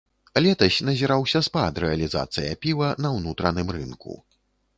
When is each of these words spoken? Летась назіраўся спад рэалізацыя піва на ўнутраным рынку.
Летась 0.43 0.77
назіраўся 0.87 1.41
спад 1.47 1.73
рэалізацыя 1.85 2.57
піва 2.65 2.89
на 3.07 3.13
ўнутраным 3.19 3.67
рынку. 3.79 4.21